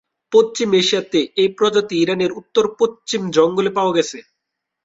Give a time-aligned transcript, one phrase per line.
[0.31, 4.17] পশ্চিম এশিয়াতে, এই প্রজাতি ইরানের উত্তরপশ্চিম জঙ্গলে পাওয়া গেছে।